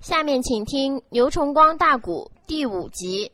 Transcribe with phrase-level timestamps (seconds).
[0.00, 3.30] 下面请听牛崇光大鼓第五集。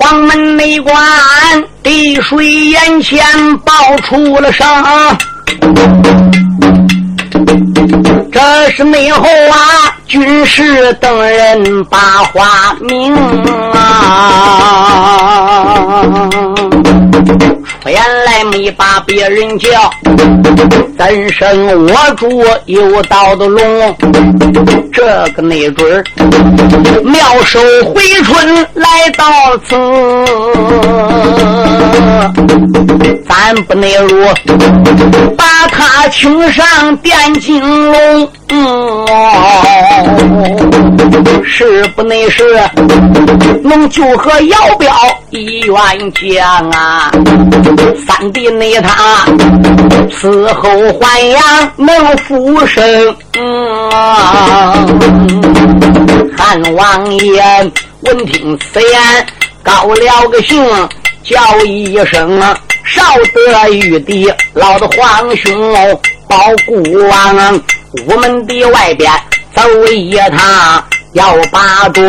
[0.00, 0.94] 黄门内关，
[1.82, 3.22] 滴水眼前
[3.58, 4.66] 爆出了声。
[8.30, 13.14] 这是内后啊，军师等人把话明
[13.72, 13.88] 啊。
[17.86, 19.90] 原来没把别人叫，
[20.96, 23.96] 怎生我主有道的龙？
[24.92, 25.02] 这
[25.34, 26.04] 个内准，
[27.02, 27.58] 妙手
[27.92, 29.24] 回春来到
[29.66, 29.74] 此，
[33.28, 34.26] 咱不内如
[35.36, 38.30] 把他请上殿金龙。
[38.54, 39.06] 嗯
[41.42, 42.44] 是不那是，
[43.62, 44.92] 能就和姚彪
[45.30, 45.74] 一员
[46.12, 47.10] 将啊？
[48.06, 49.24] 三弟内他
[50.10, 50.68] 死后
[51.00, 53.16] 还阳能复生。
[56.36, 57.42] 汉王爷
[58.02, 59.26] 闻听此言，
[59.62, 60.62] 高了个兴，
[61.22, 62.38] 叫一声
[62.84, 63.02] 少
[63.34, 67.60] 得玉帝，老的皇兄哦保孤王。
[67.92, 69.12] 午门的外边
[69.54, 69.62] 走
[69.92, 72.02] 一趟，要把着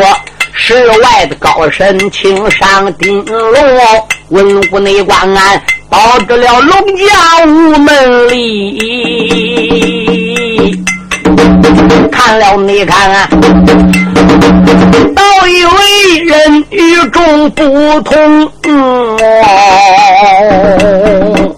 [0.53, 3.59] 室外的高神请上顶楼，
[4.29, 8.81] 文武内关安保着了龙家午门里。
[12.09, 13.27] 看了你看啊，
[15.13, 18.49] 道义为人与众不同。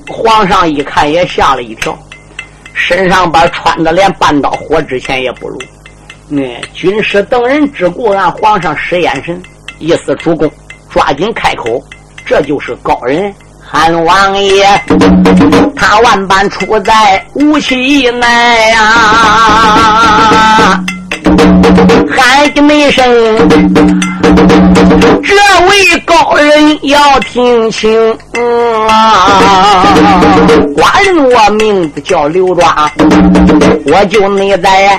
[0.07, 1.95] 皇上一看也吓了一跳。
[2.75, 5.57] 身上边穿的连半刀火之前也不如，
[6.27, 9.41] 那军师等人只顾俺皇上使眼神，
[9.79, 10.51] 意思主公
[10.89, 11.81] 抓紧开口，
[12.25, 14.67] 这就是高人汉王爷，
[15.75, 18.79] 他万般出在无期内呀。
[22.09, 23.03] 喊的一声，
[25.23, 25.35] 这
[25.67, 28.11] 位高人要听清
[28.87, 29.83] 啊！
[30.75, 32.89] 寡人我名字叫刘庄，
[33.87, 34.97] 我就内在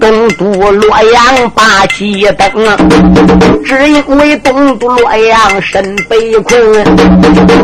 [0.00, 2.50] 东都洛阳把鸡登，
[3.64, 6.84] 只因为东都洛阳身被困，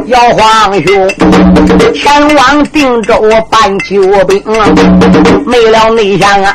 [0.07, 1.09] 姚皇兄
[1.95, 3.15] 前往定州
[3.51, 4.43] 办救兵，
[5.47, 6.53] 没了内向啊，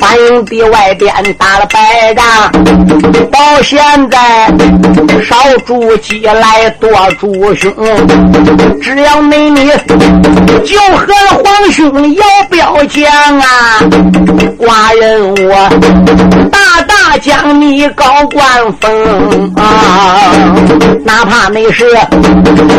[0.00, 0.38] 反应。
[0.48, 2.24] 比外边打了败仗，
[3.30, 4.46] 保险现在
[5.24, 5.34] 少
[5.66, 6.88] 主鸡来多
[7.18, 7.74] 主兄，
[8.80, 9.72] 只要没你，
[10.64, 13.80] 就和皇兄要表将啊！
[14.56, 15.68] 寡人我
[16.52, 20.20] 大大将你高官封啊！
[21.04, 21.84] 哪怕那是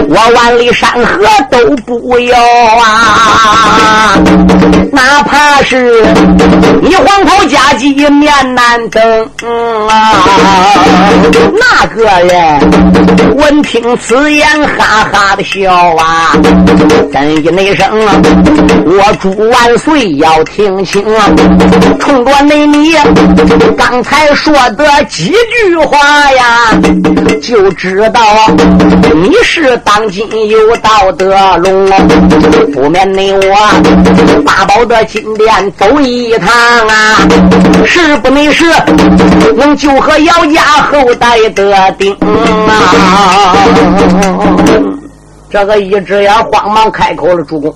[0.07, 2.39] 我万里山河都不要
[2.81, 4.17] 啊！
[4.93, 6.01] 哪怕是
[6.81, 7.37] 你黄袍。
[7.49, 9.01] 家鸡面难登
[9.89, 10.13] 啊！
[11.59, 14.45] 那个人闻听此言，
[14.77, 16.35] 哈哈的笑啊！
[17.11, 17.87] 真一那声，
[18.85, 21.25] 我祝万岁要听清啊，
[21.99, 22.95] 冲着那你
[23.77, 25.33] 刚才说的几
[25.63, 26.71] 句话呀，
[27.41, 28.21] 就知道
[29.15, 31.89] 你是当今有道的龙，
[32.73, 36.49] 不免你我八宝的金殿走一趟
[36.87, 37.19] 啊！
[37.85, 38.65] 是不能是
[39.55, 43.55] 能救和姚家后代的丁啊！
[45.49, 47.73] 这个一只眼慌忙开口了：“主公，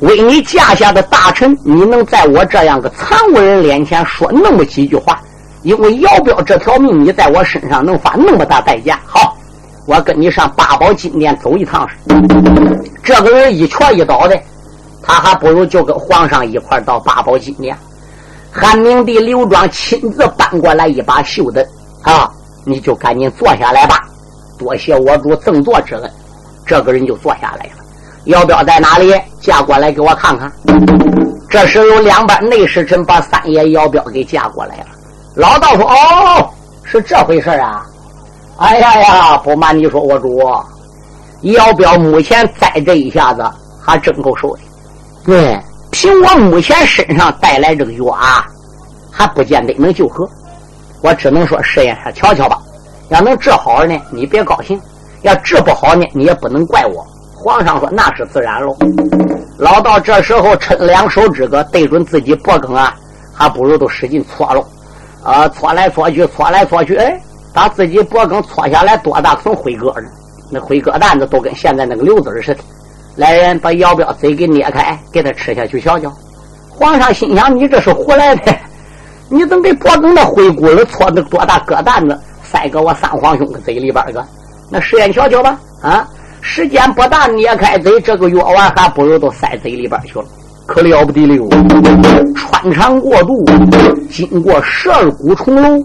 [0.00, 5.20] 为你驾下的大臣，你能在我这样个残污人脸前说那么几句话？
[5.62, 8.98] 因为姚彪这条命，你在我身上能发那么大代价？
[9.06, 9.36] 好，
[9.86, 11.88] 我跟你上八宝金殿走一趟。
[13.04, 14.36] 这个人一瘸一倒的，
[15.00, 17.76] 他还不如就跟皇上一块到八宝金殿。”
[18.58, 21.62] 汉明帝刘庄亲自搬过来一把绣凳，
[22.06, 22.30] 啊，
[22.64, 24.00] 你就赶紧坐下来吧。
[24.56, 26.10] 多谢我主赠座之恩。
[26.64, 27.72] 这个人就坐下来了。
[28.24, 29.12] 姚彪在哪里？
[29.40, 30.50] 架过来给我看看。
[31.50, 34.86] 这时有两班内侍臣把三爷姚彪给架过来了。
[35.34, 36.48] 老道说：“哦，
[36.84, 37.84] 是这回事啊！
[38.58, 40.40] 哎呀呀，不瞒你说，我主，
[41.42, 43.44] 姚彪目前栽这一下子
[43.80, 44.62] 还真够受的。
[45.24, 45.60] 对。”
[45.92, 48.44] 凭我目前身上带来这个药啊，
[49.10, 50.28] 还不见得能救活。
[51.02, 52.58] 我只能说试验下瞧瞧吧。
[53.08, 54.76] 要能治好呢，你别高兴；
[55.22, 57.06] 要治不好呢，你也不能怪我。
[57.34, 58.76] 皇上说：“那是自然喽。”
[59.58, 62.94] 老道这时候抻两手指个对准自己脖梗啊，
[63.32, 64.66] 还不如都使劲搓喽，
[65.22, 67.20] 啊，搓来搓去，搓来搓去，哎，
[67.54, 70.04] 把自己脖梗搓下来多大层灰疙瘩？
[70.50, 72.60] 那灰疙蛋子都跟现在那个瘤子似的。
[73.14, 76.12] 来人，把姚彪嘴给捏开，给他吃下去瞧瞧。
[76.70, 78.52] 皇上心想：你这是胡来的？
[79.28, 84.24] 你怎给脖梗那灰咕噜搓的多大疙蛋子塞给我三皇兄的嘴里边个？
[84.70, 86.08] 那实验瞧瞧吧，啊！
[86.40, 90.24] 时间不大，捏开嘴，这个药丸还不如都塞嘴里边去了，
[90.64, 91.48] 可了不得了！
[92.34, 93.44] 穿肠过肚，
[94.10, 95.84] 经过十二股重楼，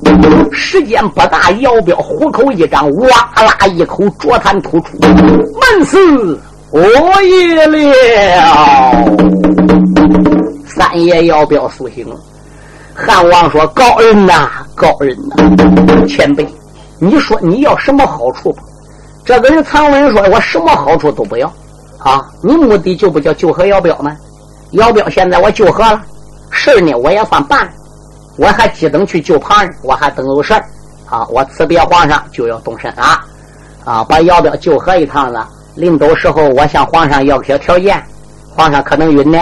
[0.51, 6.39] 时间不大，姚彪虎口一张，哇啦一口浊痰吐出，闷死
[6.69, 6.79] 我
[7.23, 7.95] 也了。
[10.67, 12.15] 三爷姚彪苏醒了，
[13.05, 16.47] 汉王说：“高人呐，高人呐，前辈，
[16.99, 18.61] 你说你要什么好处吧？”
[19.25, 21.51] 这个人常文说：“我什么好处都不要，
[21.99, 22.27] 啊！
[22.41, 24.15] 你目的就不叫救和姚彪吗？
[24.71, 26.01] 姚彪现在我救和了，
[26.51, 27.67] 事呢我也算办，
[28.37, 30.63] 我还急等去救旁人，我还等有事儿，
[31.09, 31.25] 啊！
[31.29, 33.25] 我辞别皇上就要动身啊！
[33.83, 34.03] 啊！
[34.03, 35.39] 把姚彪救和一趟子，
[35.75, 38.01] 临走时候我向皇上要些条件，
[38.55, 39.39] 皇上可能允呢？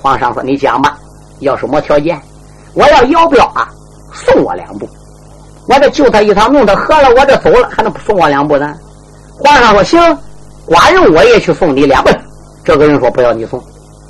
[0.00, 0.98] 皇上说：你讲吧，
[1.40, 2.20] 要什么条件？
[2.78, 3.68] 我要姚彪啊，
[4.12, 4.88] 送我两步，
[5.66, 8.72] 我这救他一趟，弄他喝了，我这走了，还能不送我两步呢？”
[9.36, 10.00] 皇上说：“行，
[10.64, 12.10] 寡人我也去送你两步。”
[12.62, 13.60] 这个人说：“不要你送，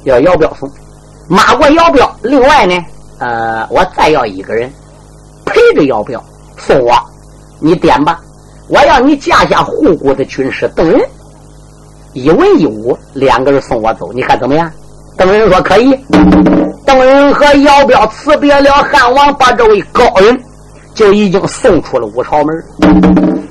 [0.05, 0.71] 要姚彪送。
[1.29, 2.79] 马过姚彪，另外呢，
[3.21, 4.71] 呃，我再要一个人
[5.47, 6.23] 陪着姚彪
[6.59, 6.95] 送我。
[7.61, 8.21] 你点吧，
[8.69, 11.01] 我要你架下护国的军师邓仁，
[12.13, 14.71] 一文一武，两个人送我走，你看怎么样？”
[15.19, 15.95] 邓仁说：“可以。”
[16.87, 20.41] 邓仁和姚彪辞别了汉王，把这位高人。
[20.95, 22.65] 就已经送出了五朝门，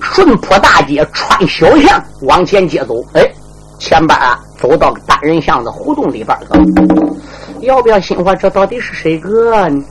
[0.02, 2.96] 顺坡大街穿小巷往前接走。
[3.14, 3.26] 哎，
[3.80, 6.60] 前边啊走到单人巷子胡同里边了。
[7.62, 9.82] 姚彪心话：这到底是谁个呢？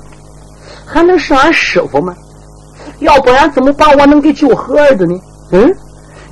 [0.85, 2.15] 还能是俺师傅吗？
[2.99, 5.19] 要不然怎么把我能给救活的呢？
[5.53, 5.75] 嗯，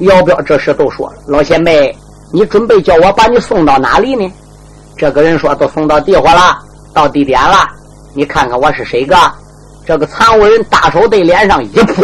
[0.00, 1.96] 姚彪这时都说了：“老前辈，
[2.34, 4.30] 你准备叫我把你送到哪里呢？”
[4.96, 6.58] 这个人说：“都送到地方了，
[6.92, 7.68] 到地点了。
[8.14, 9.16] 你看看我是谁个？”
[9.86, 12.02] 这个残武人大手对脸上一扑，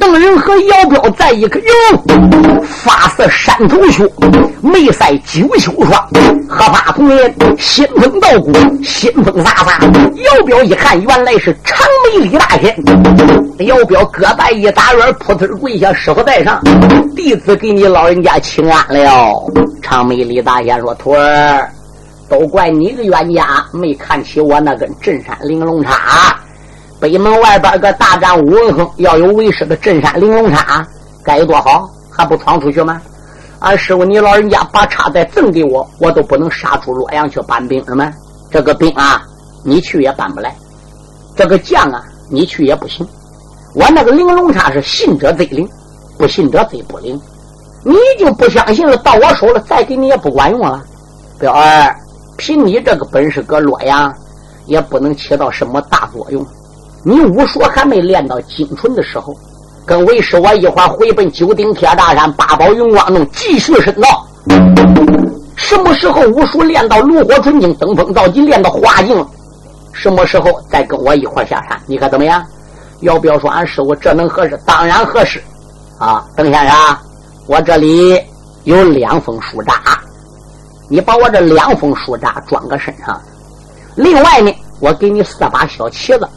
[0.00, 1.66] 邓仁和姚彪在一个，哟，
[2.64, 4.04] 发色山头血，
[4.60, 6.08] 眉赛九秋霜，
[6.48, 8.52] 鹤发童颜，仙风道骨，
[8.82, 9.80] 仙风飒飒。
[10.16, 12.76] 姚彪一看，原来是长眉李大仙。
[13.58, 16.60] 姚彪胳膊一打软，扑通跪下，师傅在上，
[17.14, 19.44] 弟子给你老人家请安了。
[19.80, 21.70] 长眉李大仙说：“徒儿。”
[22.34, 26.36] 都怪你个冤家，没看起我那根镇山玲珑叉。
[27.00, 30.84] 北门外边个大战武文亨，要有为师的镇山玲珑叉，
[31.22, 33.00] 该有多好，还不闯出去吗？
[33.60, 38.12] 俺师傅，你老人家把叉再赠给我，我都不能杀出洛阳去搬兵了吗？
[38.50, 39.22] 这个兵啊，
[39.62, 40.50] 你去也搬不来；
[41.36, 43.06] 这个将啊，你去也不行。
[43.74, 45.68] 我那个玲珑叉是信者最灵，
[46.18, 47.20] 不信者最不灵。
[47.84, 50.82] 你就不相信了，到我手了，再给你也不管用了，
[51.38, 51.94] 表儿。
[52.36, 54.12] 凭你这个本事，搁洛阳
[54.66, 56.44] 也不能起到什么大作用。
[57.02, 59.36] 你武术还没练到精纯的时候，
[59.84, 64.26] 跟为师我一会儿回奔九鼎铁大山八宝云光洞继续深造。
[65.56, 69.26] 什么时候武术练到炉火纯青、登峰造极，练到化境，
[69.92, 71.80] 什么时候再跟我一块下山？
[71.86, 72.44] 你看怎么样？
[73.00, 74.58] 要不要说俺师傅这能合适？
[74.64, 75.42] 当然合适。
[75.98, 76.96] 啊，邓先生，
[77.46, 78.20] 我这里
[78.64, 79.74] 有两封书札。
[80.88, 83.20] 你把我这两封书札装个身上，
[83.94, 86.28] 另外呢，我给你四把小旗子，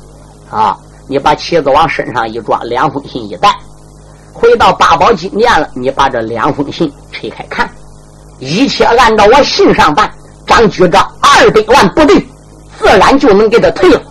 [0.50, 0.78] 啊，
[1.08, 3.54] 你把旗子往身上一装，两封信一带，
[4.34, 7.70] 回到八宝金殿了，你把这两封信拆开看，
[8.40, 10.10] 一切按照我信上办，
[10.46, 12.26] 张局这二百万部队，
[12.80, 14.02] 自然就能给他退了。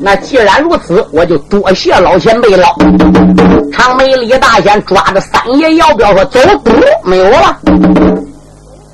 [0.00, 2.66] 那既然如此，我就多谢老前辈了。
[3.72, 6.40] 长眉李大仙抓着三爷姚彪说：“走，
[7.04, 7.56] 没有了。”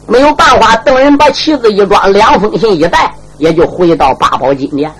[0.08, 4.90] 没有办法，邓人把旗子一装，两封信一带，也就回到八宝金殿，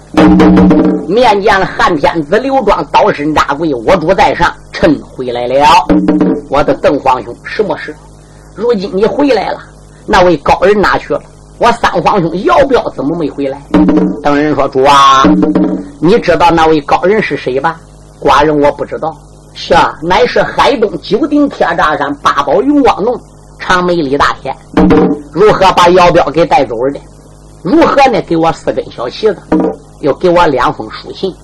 [1.08, 5.64] 面见汉天子刘庄，倒身扎跪，我主在上，臣回来了。
[6.50, 7.96] 我的邓皇兄，什么事？
[8.54, 9.58] 如今你回来了，
[10.04, 11.22] 那位高人哪去了？
[11.58, 13.58] 我三皇兄姚彪怎么没回来？
[14.22, 15.24] 邓人说：“主啊，
[16.00, 17.80] 你知道那位高人是谁吧？
[18.20, 19.16] 寡人我不知道。
[19.54, 23.18] 是啊，乃是海东九鼎铁栅山八宝云光洞。”
[23.58, 24.54] 长眉李大仙
[25.32, 27.00] 如何把姚彪给带走的？
[27.62, 28.22] 如何呢？
[28.22, 29.42] 给我四根小旗子，
[30.00, 31.34] 又给我两封书信。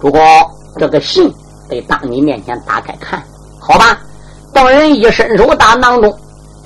[0.00, 0.20] 不过，
[0.78, 1.32] 这个信
[1.68, 3.22] 得当你面前打开看，
[3.58, 3.98] 好吧？
[4.52, 6.16] 邓人一伸手打囊中，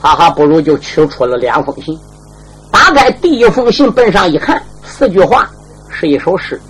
[0.00, 1.98] 他还不如就取出了两封信。
[2.70, 5.48] 打开第一封信，本上一看，四句话
[5.88, 6.60] 是一首诗。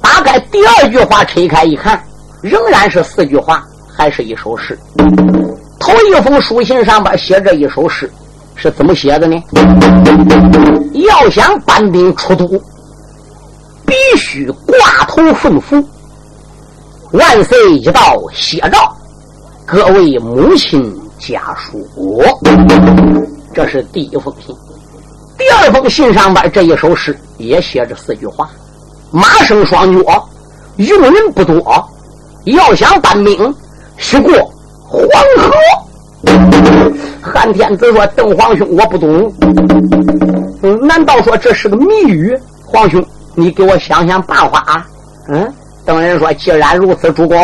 [0.00, 2.00] 打开第二句话，拆开一看，
[2.40, 4.78] 仍然是四句话，还是一首诗。
[5.80, 8.08] 头一封书信上边写着一首诗，
[8.54, 9.42] 是怎么写的呢？
[10.92, 12.46] 要想搬兵出都，
[13.86, 14.76] 必须挂
[15.08, 15.82] 头奉符，
[17.12, 18.94] 万岁一道写照，
[19.64, 21.88] 各位母亲家属。
[23.54, 24.54] 这是第一封信。
[25.38, 28.50] 第二封信上边这一首诗也写着四句话。
[29.10, 30.28] 马生双脚，
[30.76, 31.88] 用人不多。
[32.44, 33.54] 要想搬兵，
[33.96, 34.32] 须过
[34.90, 35.00] 黄
[35.38, 35.52] 河。
[37.22, 39.32] 汉天子说：“邓皇兄，我不懂。
[40.82, 42.36] 难道说这是个谜语？
[42.66, 43.04] 皇兄，
[43.36, 44.84] 你给我想想办法啊！”
[45.30, 45.48] 嗯，
[45.84, 47.38] 邓人说：“既然如此，主公，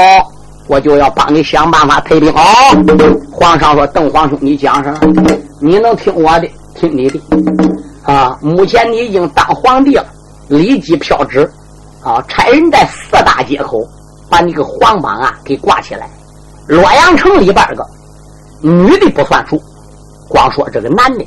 [0.66, 2.42] 我就要帮你想办法退兵。”哦，
[3.30, 4.98] 皇上说：“邓皇兄，你讲什么，
[5.60, 7.20] 你能听我的，听你的。
[8.02, 10.04] 啊，目前你已经当皇帝了。”
[10.48, 11.48] 立即飘旨，
[12.02, 13.84] 啊，差人在四大街口
[14.28, 16.08] 把你个黄榜啊给挂起来。
[16.66, 17.86] 洛阳城里边个
[18.60, 19.62] 女的不算数，
[20.28, 21.24] 光说这个男的，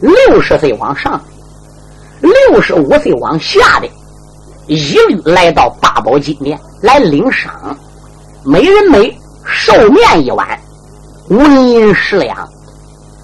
[0.00, 1.20] 六十岁往上，
[2.20, 3.88] 六十五岁往下的，
[4.66, 7.76] 一律来到八宝金殿来领赏，
[8.44, 10.58] 每人每寿面一碗，
[11.28, 12.36] 纹银十两。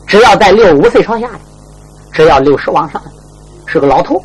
[0.07, 1.41] 只要在六五岁朝下的，
[2.13, 3.11] 只要六十往上的，
[3.67, 4.23] 是个老头。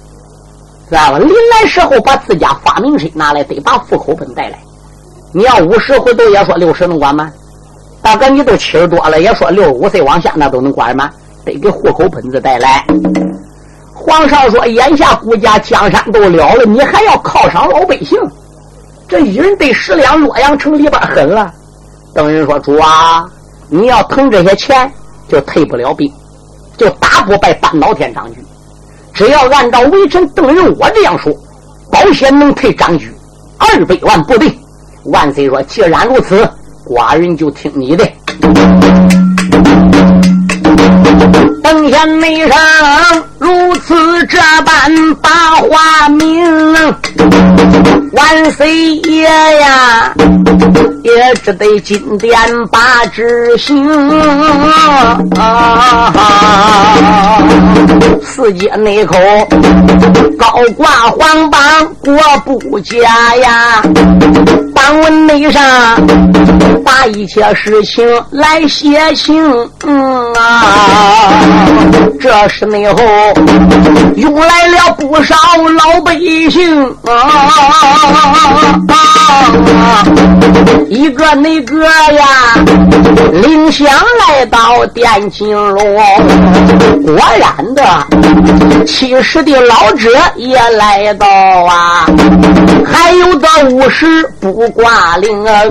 [0.88, 1.18] 知道吧？
[1.18, 4.60] 临来时候把自家发明身拿来，得把户口本带来。
[5.36, 7.30] 你要五十回头也说六十能管吗？
[8.02, 11.12] 大哥，你都七十多了，也说六十五岁往下那都能管吗？
[11.44, 12.86] 得给户口本子带来。
[13.94, 18.18] 皇上说：“眼下国家江山都了了，你还要犒赏老百姓？
[19.10, 21.54] 这一人得十两，洛阳城里边狠了。”
[22.16, 23.30] 邓人说：“主啊，
[23.68, 24.90] 你要腾这些钱，
[25.28, 26.10] 就退不了兵，
[26.78, 28.42] 就打不败半岛天张举。”
[29.14, 31.30] 只要按照微臣邓人我这样说，
[31.92, 33.14] 保险能退张居
[33.58, 34.58] 二百万部队。
[35.06, 36.48] 万岁说：“既然如此，
[36.88, 38.08] 寡人就听你的。”
[41.64, 42.58] 邓贤内上
[43.38, 46.74] 如此这般把话明，
[48.14, 49.24] 万岁爷
[49.60, 50.14] 呀，
[51.04, 52.38] 也只得金殿
[52.72, 53.88] 把执行。
[58.24, 59.18] 四街内口
[60.38, 61.62] 高挂黄榜
[62.04, 63.82] 过不假呀，
[64.86, 65.64] 榜文内上
[66.86, 69.44] 把一切事情来写清
[70.36, 70.62] 啊。
[72.20, 73.00] 这是内后
[74.16, 75.36] 涌来了不少
[75.76, 76.14] 老百
[76.52, 77.26] 姓啊，
[80.88, 82.54] 一个那个呀，
[83.34, 83.88] 领香
[84.28, 85.82] 来到汴京路，
[87.04, 87.84] 果然的，
[88.86, 92.06] 七十的老者也来到啊，
[92.86, 95.62] 还有的五十不挂铃啊，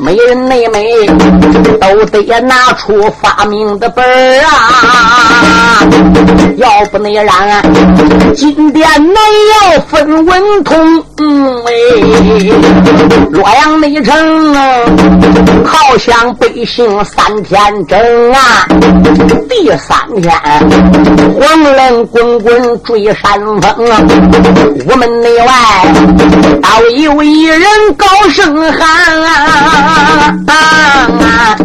[0.00, 1.06] 每人妹妹
[1.80, 5.80] 都得拿出发明的本儿啊。
[6.56, 7.62] 要不那然，
[8.34, 9.20] 金殿内
[9.62, 11.04] 要分文通。
[11.16, 11.70] 嗯哎，
[13.30, 14.54] 洛阳内城
[15.64, 17.98] 好像百姓三天整
[18.32, 18.66] 啊，
[19.48, 20.32] 第三天
[21.40, 24.02] 黄冷滚滚追山峰啊，
[24.88, 25.46] 屋门内外
[26.60, 27.62] 倒有一人
[27.96, 28.86] 高声喊
[30.46, 31.56] 啊！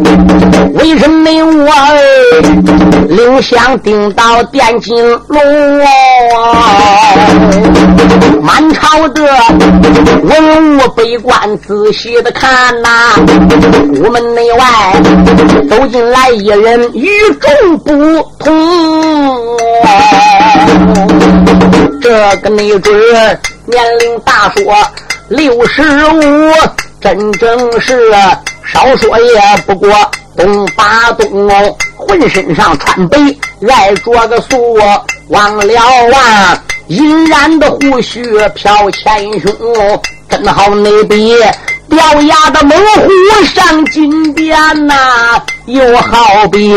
[0.74, 1.70] 为什么我
[3.08, 4.94] 领香顶到汴京
[5.28, 5.38] 路？
[8.42, 9.22] 满朝的。
[10.22, 13.14] 文武百官仔细的看呐，
[13.96, 14.66] 屋门内外
[15.68, 17.08] 走进来一人与
[17.40, 19.58] 众不同。
[22.00, 22.94] 这个没准
[23.66, 24.74] 年龄大说
[25.30, 26.52] 六十五，
[27.00, 28.10] 真正是
[28.66, 29.88] 少说也不过
[30.36, 33.16] 东八东哦，浑身上穿白，
[33.68, 34.76] 挨着个素
[35.28, 35.80] 忘了
[36.16, 36.60] 啊。
[36.88, 38.24] 隐然的胡须
[38.56, 41.32] 飘前胸哦，真好那比
[41.90, 43.10] 掉牙的猛虎
[43.44, 44.56] 上金鞭
[44.86, 44.94] 呐，
[45.66, 46.72] 又好比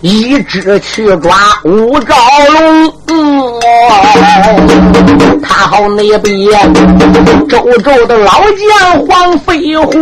[0.00, 2.16] 一只去抓五爪
[2.48, 2.92] 龙。
[5.42, 6.48] 他好那比
[7.48, 9.92] 周周的老将黄飞虎，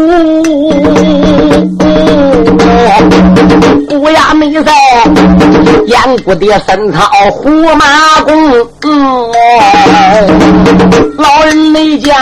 [3.90, 4.72] 乌鸦没在
[5.86, 8.32] 燕谷的森草胡马公，
[11.16, 12.14] 老人没家，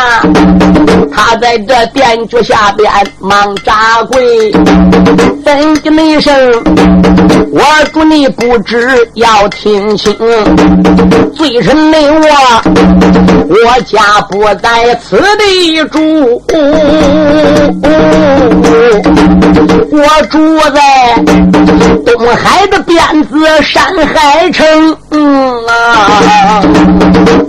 [1.13, 4.51] 他在这殿脚下边忙扎跪，
[5.45, 6.35] 吩咐你声，
[7.53, 10.17] 我祝你不知要听清，
[11.35, 12.21] 罪臣内我，
[13.49, 16.43] 我家不在此地住，
[19.93, 20.81] 我住在
[22.07, 24.97] 东海的边鞭子山海城。
[25.11, 26.63] 嗯啊，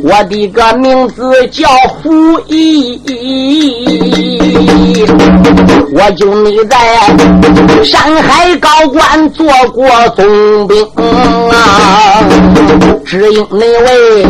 [0.03, 2.99] 我的个名字叫胡一，
[5.93, 6.77] 我就你在
[7.83, 10.83] 山海高官做过总兵
[11.51, 12.21] 啊，
[13.05, 14.25] 只因那位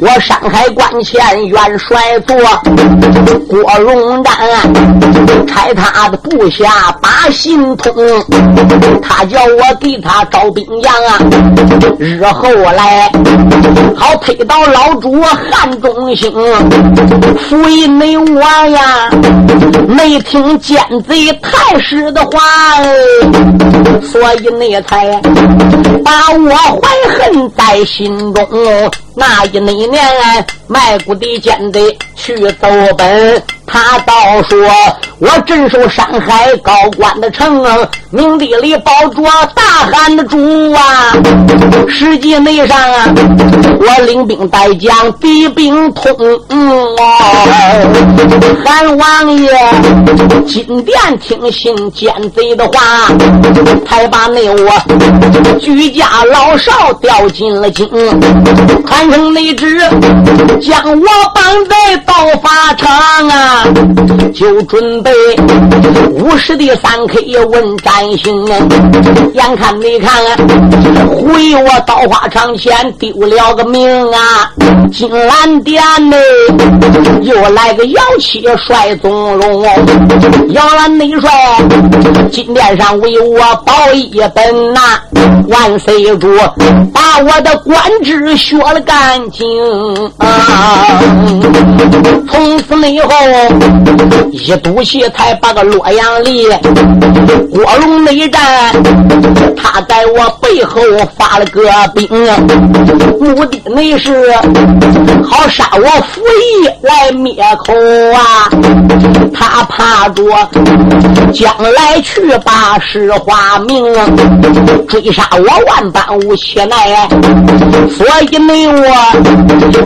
[0.00, 2.34] 我山海关前元帅做
[3.48, 7.92] 郭荣瞻，差他的部下把信通，
[9.02, 11.18] 他叫我给他找老兵将啊，
[11.98, 12.50] 日后。
[12.52, 13.10] 来，
[13.96, 16.30] 好推到老主汉中兴，
[17.48, 19.08] 所以没我呀，
[19.88, 22.40] 没听奸贼太师的话
[22.76, 22.84] 哎，
[24.02, 25.06] 所以你才
[26.04, 28.46] 把我怀恨在心中。
[29.16, 30.02] 那一那年，
[30.66, 32.68] 卖谷的奸贼去走
[32.98, 34.58] 本，他倒说
[35.18, 37.64] 我镇守山海高官的城，
[38.10, 39.22] 明地里保着
[39.54, 41.12] 大汉的主啊，
[41.88, 43.14] 实际内上啊，
[43.78, 46.04] 我领兵带将，敌兵通。
[48.64, 49.50] 韩王爷
[50.46, 53.08] 金殿听信奸贼的话，
[53.86, 57.88] 才把那我居家老少调进了京。
[59.04, 59.78] 传承内旨，
[60.62, 63.64] 将我绑在刀法场啊，
[64.32, 65.10] 就准备
[66.10, 68.46] 五十的三 K 问斩刑。
[69.34, 70.10] 眼看你看，
[71.06, 74.50] 回我刀法场前丢了个命啊！
[74.90, 76.16] 金兰殿内
[77.22, 79.66] 又来个姚七帅宗龙，
[80.50, 81.30] 姚兰内帅
[82.32, 84.80] 金殿上为我保一本呐，
[85.48, 86.28] 万岁主
[86.92, 88.93] 把我的官职削了干。
[88.94, 89.44] 南京
[90.18, 91.02] 啊！
[92.30, 93.10] 从此以后，
[94.30, 96.46] 一赌气才把个洛阳里
[97.52, 98.72] 郭龙内战，
[99.56, 100.80] 他在我背后
[101.18, 101.60] 发了个
[101.92, 102.08] 兵，
[103.18, 104.32] 目的那是
[105.48, 107.72] 杀我府邑来灭口
[108.14, 108.48] 啊！
[109.32, 110.22] 他怕着
[111.32, 113.84] 将来去把实话明，
[114.86, 117.08] 追杀我万般无期奈，
[117.90, 118.84] 所以没我。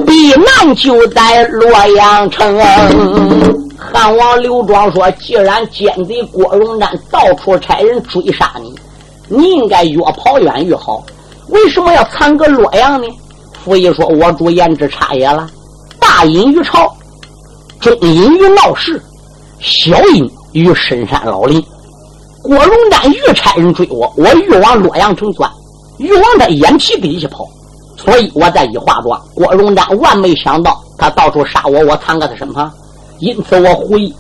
[0.07, 2.59] 避难就在洛阳城。
[3.77, 8.75] 汉王刘庄说：“既然奸贼郭荣瞻到处差人追杀你，
[9.29, 11.03] 你应该越跑远越好。
[11.49, 13.09] 为什么要藏个洛阳呢？”
[13.65, 15.49] 傅仪说：“我主言之差也了。
[15.99, 16.95] 大隐于朝，
[17.81, 19.01] 中隐于闹市，
[19.61, 21.63] 小隐于深山老林。
[22.43, 25.51] 郭荣丹越差人追我，我越往洛阳城钻，
[25.99, 27.47] 越往他眼皮底下跑。”
[27.99, 32.73] 所以我在一化妆，郭荣丹万没想到他到处杀我，我藏在他身旁，
[33.19, 34.13] 因此我回。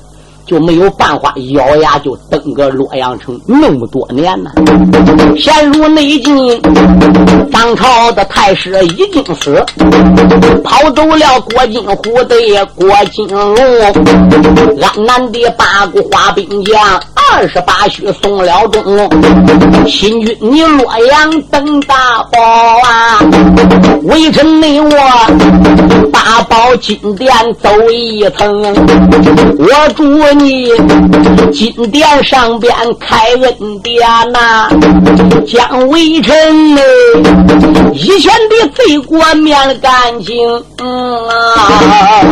[0.49, 4.51] 就没有办法，咬牙就登个洛阳城那么多年呢。
[5.37, 6.59] 陷入内境，
[7.53, 9.63] 当朝的太师已经死，
[10.65, 12.35] 跑走了郭金虎的
[12.75, 13.55] 郭金龙，
[14.81, 16.81] 安南的八股花兵将
[17.31, 18.83] 二十八宿送了终。
[19.87, 22.41] 新军你洛阳登大宝
[22.85, 23.21] 啊，
[24.05, 24.91] 微臣内我
[26.11, 27.31] 八宝金殿
[27.61, 28.63] 走一层，
[29.59, 30.09] 我祝。
[30.39, 30.71] 你
[31.53, 34.01] 金殿上边开恩典
[34.33, 34.69] 呐，
[35.47, 36.81] 将微臣呢
[37.93, 40.37] 以前的罪过免了干净。
[40.81, 42.23] 嗯啊，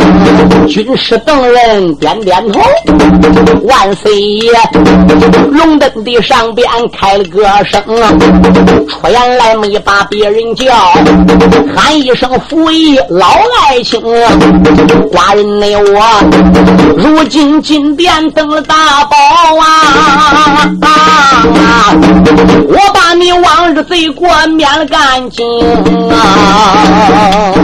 [0.69, 2.61] 军师等人点点头，
[3.64, 4.53] 万岁爷
[5.51, 7.83] 龙灯的上边开了个声，
[8.88, 10.73] 出言来没把别人叫，
[11.75, 13.27] 喊一声福义老
[13.69, 14.01] 爱卿，
[15.11, 16.01] 寡人内我
[16.97, 17.95] 如今金。
[17.96, 19.16] 殿登了大宝
[19.59, 19.66] 啊！
[20.82, 21.94] 啊
[22.68, 25.44] 我把你往日罪过免了干净
[26.11, 27.54] 啊！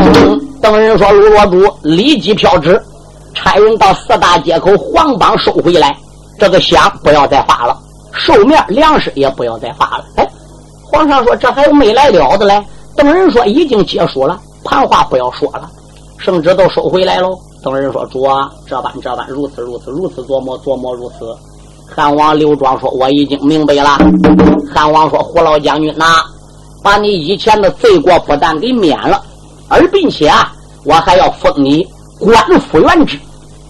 [0.63, 2.81] 等人说：“卢罗主立即飘旨，
[3.35, 5.97] 差人到四大街口黄榜收回来。
[6.39, 7.77] 这个香不要再发了，
[8.13, 10.29] 寿面粮食也不要再发了。”哎，
[10.91, 12.65] 皇上说：“这还有没来了的嘞？”
[12.97, 15.69] 等人说：“已经结束了，盘话不要说了，
[16.19, 21.35] 圣旨都收回来喽。”僧人说：“主啊，这般这般，如此如此，如此琢磨琢磨如此。”
[21.95, 23.99] 汉王刘庄说：“我已经明白了。”
[24.75, 26.25] 汉王说：“胡老将军呐，
[26.83, 29.23] 把你以前的罪过不但给免了，
[29.69, 30.53] 而并且啊，
[30.85, 31.87] 我还要封你
[32.19, 33.19] 官复原职，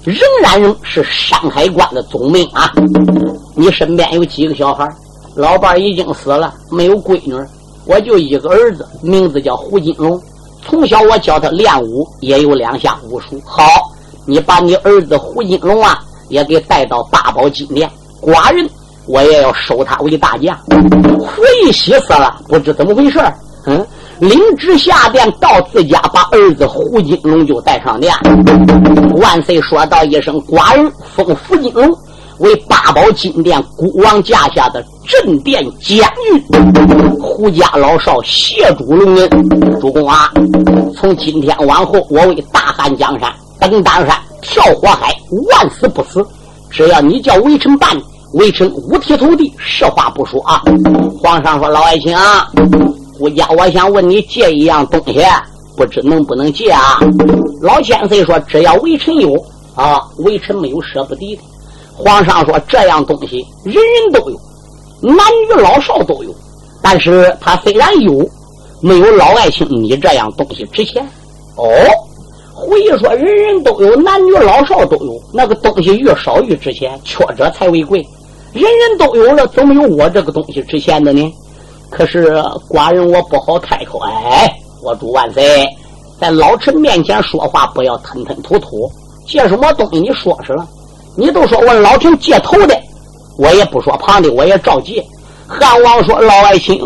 [0.05, 2.73] 仍然是山海关的总兵啊！
[3.55, 4.89] 你身边有几个小孩？
[5.35, 7.35] 老伴已经死了，没有闺女，
[7.87, 10.21] 我就一个儿子，名字叫胡金龙。
[10.65, 13.41] 从小我教他练武，也有两下武术。
[13.45, 13.65] 好，
[14.27, 15.99] 你把你儿子胡金龙啊，
[16.29, 17.91] 也给带到八宝金殿。
[18.21, 18.69] 寡人。
[19.07, 20.57] 我也要收他为大将。
[21.19, 23.19] 胡一喜死了，不知怎么回事
[23.67, 23.85] 嗯，
[24.21, 28.15] 领旨下殿，到自家把儿子胡金龙就带上殿。
[29.17, 31.91] 万岁说道一声：“寡人封胡金龙
[32.39, 36.43] 为八宝金殿孤王驾下的镇殿监军。
[37.21, 39.81] 胡家老少谢主隆恩。
[39.81, 40.33] 主公啊，
[40.97, 45.15] 从今天往后，我为大汉江山登丹山，跳火海，
[45.49, 46.25] 万死不死。
[46.71, 47.91] 只要你叫微臣办。”
[48.35, 50.63] 微臣五体投地，实话不说啊！
[51.23, 52.49] 皇上说：“老爱卿啊，
[53.19, 55.23] 胡家，我想问你借一样东西，
[55.77, 56.99] 不知能不能借啊？”
[57.61, 59.35] 老千岁说：“只要微臣有
[59.75, 61.43] 啊，微臣没有舍不得的。”
[61.95, 64.41] 皇上说：“这样东西人人都有，
[65.03, 65.17] 男
[65.49, 66.35] 女老少都有，
[66.81, 68.29] 但是他虽然有，
[68.81, 71.07] 没有老爱卿你这样东西值钱。”
[71.57, 71.67] 哦。
[72.55, 78.07] 胡一说：“人人都有，男女老少都有，那个东西越少越值钱，缺者才为贵。”
[78.53, 81.35] 人人都有了，怎么有我这个东西值钱的呢？
[81.91, 82.31] 可是
[82.69, 83.99] 寡人我不好开口。
[84.01, 85.67] 哎，我主万岁，
[86.21, 88.89] 在老臣面前说话不要吞吞吐吐。
[89.27, 90.69] 借什么东西你说是了？
[91.17, 92.79] 你都说问老臣借头的，
[93.39, 95.05] 我也不说旁的，我也照借。
[95.49, 96.81] 汉王说：“老爱卿，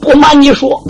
[0.00, 0.82] 不瞒你说，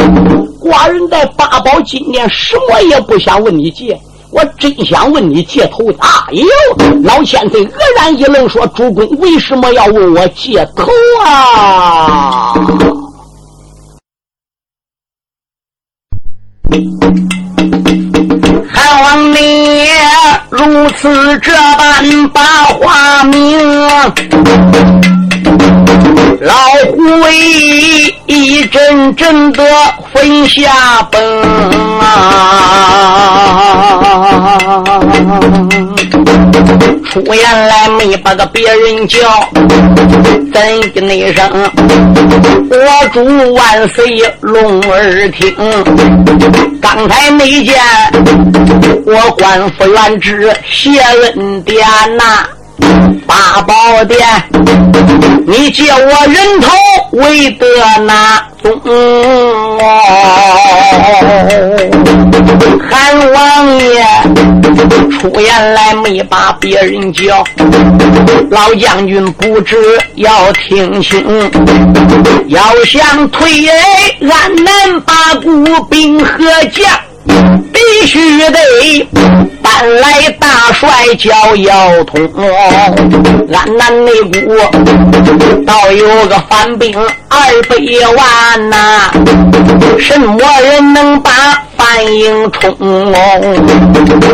[0.61, 3.99] 寡人在八宝金殿什么也不想问你借。”
[4.33, 5.99] 我真想问你借头的！
[6.01, 6.47] 哎呦，
[7.03, 10.87] 老千岁愕然一愣，说：“主公为什么要问我借头
[11.25, 12.55] 啊？”
[18.73, 19.89] 汉王你
[20.51, 21.53] 如此这。
[26.41, 26.55] 老
[26.93, 29.63] 虎威一阵阵的
[30.13, 31.21] 分下崩
[32.01, 32.07] 啊！
[37.11, 39.19] 出言来没把个别人叫，
[40.53, 40.61] 怎
[40.95, 41.71] 的那声？
[42.71, 44.05] 我主万岁
[44.41, 45.55] 龙儿听，
[46.81, 47.75] 刚才没见
[49.05, 51.85] 我官复原职谢恩典
[52.17, 52.47] 呐。
[53.27, 54.19] 八宝殿，
[55.47, 56.69] 你借我人头
[57.13, 57.67] 为得
[58.05, 58.81] 哪宗？
[62.91, 64.05] 韩王爷
[65.19, 67.45] 出言来没把别人叫，
[68.51, 69.77] 老将军不知
[70.17, 71.25] 要听清，
[72.49, 73.49] 要想退
[74.21, 76.89] 俺南八股兵和将。
[77.73, 78.59] 必须得
[79.81, 82.29] 搬来大帅叫姚通，
[83.51, 84.55] 俺南内部
[85.67, 86.95] 倒有个反兵
[87.31, 87.77] 二百
[88.15, 89.11] 万呐，
[89.99, 91.33] 什么人能把
[91.79, 92.77] 范英冲？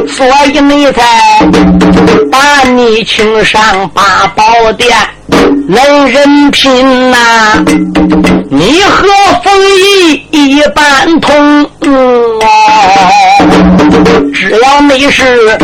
[0.08, 1.02] 所以你才
[2.32, 4.96] 把你请上八宝殿。
[5.68, 7.64] 能人品呐，
[8.50, 9.06] 你和
[9.44, 11.70] 冯异一般通。
[14.38, 15.58] 只要没事，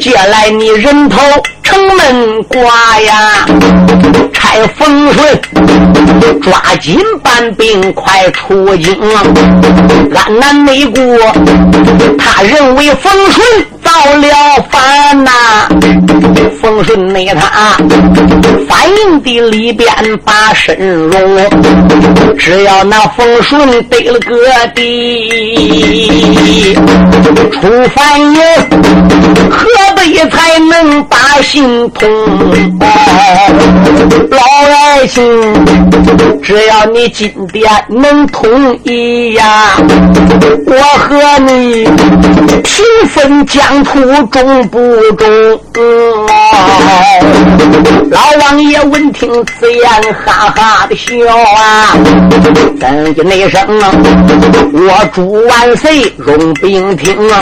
[0.00, 1.20] 借来你人头。
[1.66, 3.44] 城门挂呀，
[4.32, 5.40] 拆风顺，
[6.40, 8.96] 抓紧搬兵快出京。
[10.14, 11.02] 安南内国，
[12.16, 13.44] 他认为风顺
[13.82, 15.68] 造了反呐。
[16.62, 17.76] 风顺内他
[18.68, 19.88] 反应的里边
[20.24, 21.10] 把身容，
[22.38, 24.36] 只要那风顺得了个
[24.74, 26.76] 地，
[27.52, 28.40] 出反应，
[29.50, 31.16] 河北才能把。
[31.56, 32.06] 心痛，
[34.28, 34.38] 老
[34.74, 35.24] 爱卿，
[36.42, 39.72] 只要你今天能同意呀，
[40.66, 41.84] 我和你
[42.62, 44.78] 平分疆土，中不
[45.72, 45.82] 中？
[48.10, 49.82] 老王爷闻听此言，
[50.26, 51.14] 哈哈的笑
[51.56, 51.96] 啊！
[52.78, 53.90] 怎的那声啊？
[54.72, 57.40] 我祝万岁，容兵听啊！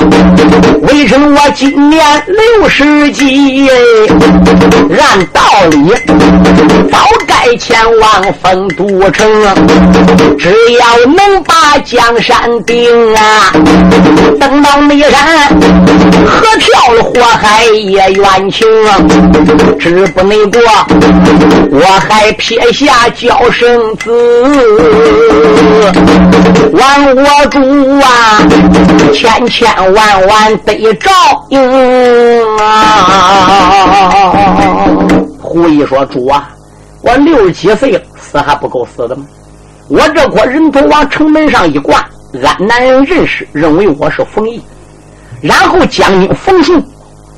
[0.82, 3.68] 为什么我今年六十几？
[4.08, 5.40] 按道
[5.70, 5.92] 理
[6.90, 9.26] 早该前往丰都城，
[10.38, 13.52] 只要能把江山定啊，
[14.40, 15.48] 登到眉山，
[16.26, 18.66] 河跳了火海也冤情。
[19.78, 20.60] 只不内过，
[21.70, 24.10] 我还撇下叫声子，
[26.72, 27.58] 万我主
[28.00, 28.40] 啊，
[29.12, 31.10] 千千万万得照
[31.50, 31.60] 应
[32.56, 33.93] 啊！
[35.40, 36.50] 胡一说：“主啊，
[37.02, 39.24] 我六十几岁了，死还不够死的吗？
[39.88, 42.08] 我这颗人头往城门上一挂，
[42.42, 44.62] 俺男人认识，认为我是冯毅，
[45.40, 46.82] 然后将军冯顺。”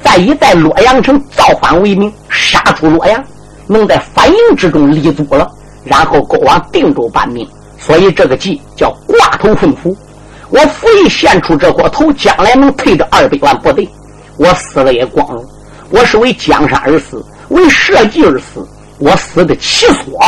[0.03, 3.25] 再以在洛阳城造反为名，杀出洛阳，
[3.67, 5.51] 能在反营之中立足了，
[5.85, 7.45] 然后 go 往定州办命。
[7.77, 9.97] 所以这个计叫挂头混符。
[10.51, 13.89] 我府一献出这颗头，将来能退这二百万部队。
[14.37, 15.45] 我死了也光荣。
[15.91, 18.67] 我是为江山而死，为社稷而死，
[18.99, 20.21] 我死的其所。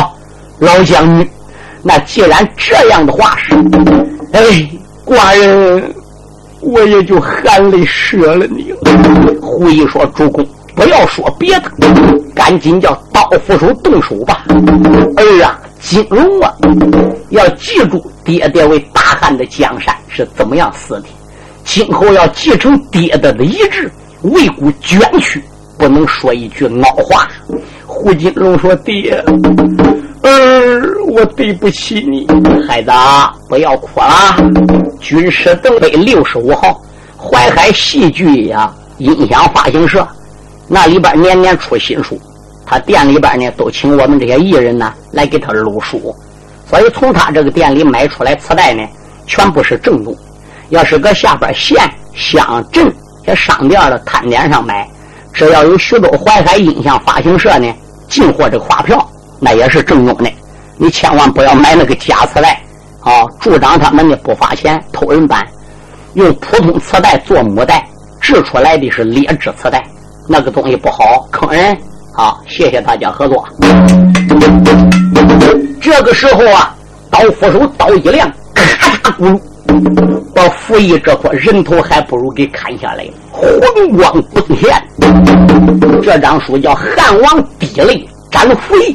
[0.59, 1.31] 老将军，
[1.83, 3.55] 那既然这样的话是，
[4.33, 4.41] 哎，
[5.05, 5.95] 寡人。
[6.61, 8.79] 我也就含泪舍了你了。
[9.41, 10.45] 胡一说：“主公，
[10.75, 11.71] 不要说别的，
[12.35, 14.45] 赶紧叫刀斧手动手吧。
[15.17, 16.53] 儿啊，金龙啊，
[17.31, 21.05] 要记住爹爹为大汉的江山是怎么样死的，
[21.65, 23.89] 今后要继承爹爹的遗志，
[24.23, 25.43] 为国捐躯，
[25.77, 27.29] 不能说一句孬话。”
[27.87, 29.23] 胡金龙说：“爹。”
[30.23, 32.27] 儿，我对不起你，
[32.67, 32.91] 孩子，
[33.49, 34.37] 不要哭了。
[35.01, 36.81] 军师邓飞六十五号，
[37.17, 40.07] 淮海戏剧呀音响发行社，
[40.67, 42.21] 那里边年年出新书，
[42.67, 46.15] 他店里边呢都请我们这些艺人呢来给他录书，
[46.69, 48.83] 所以从他这个店里买出来磁带呢，
[49.27, 50.15] 全部是正宗。
[50.71, 51.81] 要是搁下边县、
[52.15, 52.93] 乡镇
[53.29, 54.89] 在商店的摊点上买，
[55.35, 57.71] 只要有徐州淮海音响发行社呢
[58.09, 59.07] 进货这个发票。
[59.39, 60.33] 那也是正宗的，
[60.79, 62.61] 你千万不要买那个假磁带，
[63.01, 63.25] 啊！
[63.39, 65.47] 助长他们的不发钱偷人版，
[66.15, 67.87] 用普通磁带做母带，
[68.21, 69.85] 制出来的是劣质磁带，
[70.27, 71.77] 那个东西不好，坑人。
[72.15, 73.47] 啊，谢谢大家合作。
[75.81, 76.75] 这个时候啊，
[77.11, 79.41] 刀斧手刀一亮，咔嚓咕噜，
[80.35, 84.83] 把傅义这颗人头还不如给砍下来了，红光崩现。
[86.03, 87.97] 这张书叫《汉王滴泪》。
[88.31, 88.95] 斩胡义，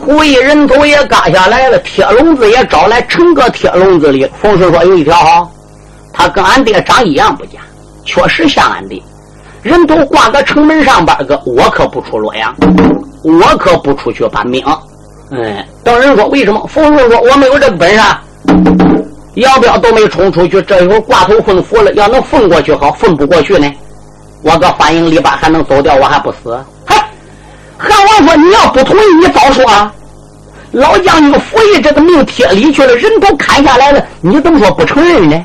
[0.00, 4.26] 胡义人头也割下来了，铁笼子也找来，成个铁笼子里。
[4.40, 5.50] 冯顺说有一条好，
[6.10, 7.60] 他跟俺爹长一样不假，
[8.06, 9.00] 确实像俺爹。
[9.62, 12.56] 人头挂在城门上边个，我可不出洛阳，
[13.22, 14.64] 我可不出去搬兵。
[15.30, 16.66] 哎，等人说为什么？
[16.66, 18.00] 冯顺说我没有这本事，
[19.34, 23.72] 姚彪都没冲出去，这一会挂头混服了，要能混过去好，混不过去呢，
[24.42, 26.58] 我搁反应里边还能走掉，我还不死。
[27.78, 29.92] 汉王说：“你要不同意，你早说啊！
[30.70, 35.44] 老将军服役这个命贴里去了，人都砍下来了，你怎么说不承认呢？”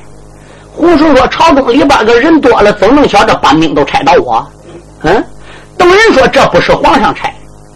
[0.72, 4.46] 胡顺说：“朝中里边个人多了，怎能晓得班兵都拆到我？”
[5.02, 5.24] 嗯，
[5.78, 7.34] 邓仁说：“这不是皇上拆，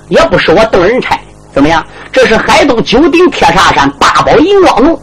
[0.09, 1.19] 也不是我邓仁拆，
[1.53, 1.83] 怎么样？
[2.11, 5.01] 这是海东九鼎铁砂山八宝银光洞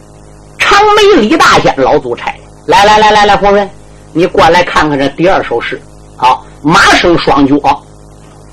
[0.69, 2.31] 长眉李大仙老祖差。
[2.67, 3.69] 来来来来来，夫人，
[4.13, 5.81] 你过来看看这第二首诗。
[6.15, 7.57] 好，马生双脚，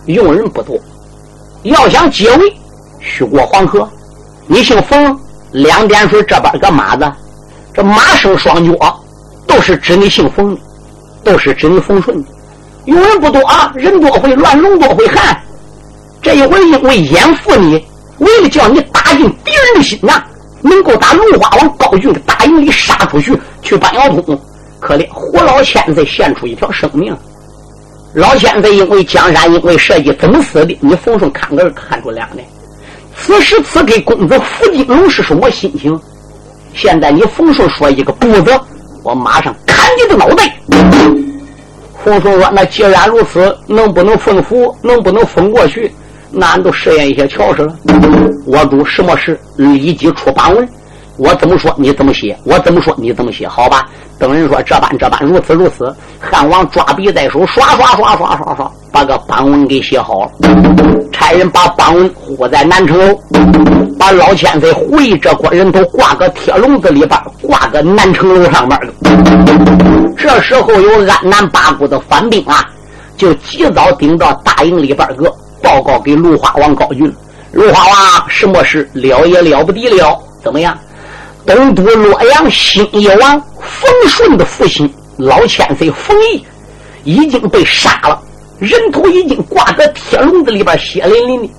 [0.05, 0.77] 用人不多。”
[1.63, 2.57] 要想解围，
[3.01, 3.89] 须过黄河。
[4.47, 5.19] 你姓冯，
[5.51, 7.11] 两点水这边个马子，
[7.73, 9.03] 这马生双脚，
[9.45, 10.61] 都是指你姓冯的，
[11.23, 12.29] 都是指你冯顺的。
[12.85, 15.37] 用人不多啊，人多会乱，龙多会汉。
[16.21, 17.85] 这一回因为掩护你，
[18.19, 20.23] 为了叫你打进敌人的心呐，
[20.65, 24.39] 能够打龙华王高俊的大营里杀出去，去搬窑通。
[24.79, 27.15] 可怜胡老千岁献出一条生命。
[28.15, 30.75] 老千岁因为江山，因为设计，怎么死的？
[30.81, 32.43] 你冯顺看个看出两来。
[33.15, 35.99] 此时此刻，公子福金龙是什么心情？
[36.73, 38.59] 现在你冯顺说一个不字，
[39.03, 40.51] 我马上砍你的脑袋。
[42.03, 44.75] 冯顺说：“那既然如此，能不能封符？
[44.81, 45.93] 能不能封过去？
[46.35, 47.73] 那俺都试验一下瞧试了。
[48.45, 49.39] 我主什么事？
[49.55, 50.67] 立即出榜文。
[51.17, 52.37] 我怎么说，你怎么写？
[52.43, 53.47] 我怎么说，你怎么写？
[53.47, 53.85] 好吧。”
[54.17, 60.31] 等人说这般这般如此如此，汉王抓笔在手，刷刷刷刷刷刷，把个榜文给写好了。
[61.11, 63.19] 差人把榜文糊在南城楼，
[63.99, 68.79] 把老千岁胡一这锅人头挂个铁笼子里边，挂个南城楼上面
[70.17, 72.65] 这时候有安南八股的反兵啊，
[73.17, 75.29] 就及早顶到大营里边个
[75.65, 77.11] 报告给芦花王高俊。
[77.51, 80.21] 芦花王什么事了也了不得了？
[80.43, 80.77] 怎么样？
[81.45, 86.45] 东都洛阳新一王冯顺的父亲老千岁冯毅
[87.03, 88.19] 已经被杀了，
[88.59, 91.49] 人头已经挂在铁笼子里边，血淋淋的，